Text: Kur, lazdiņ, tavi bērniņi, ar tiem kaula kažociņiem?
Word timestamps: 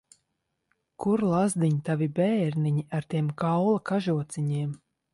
Kur, 1.05 1.23
lazdiņ, 1.33 1.77
tavi 1.91 2.09
bērniņi, 2.21 2.87
ar 3.01 3.09
tiem 3.15 3.31
kaula 3.45 3.81
kažociņiem? 3.93 4.79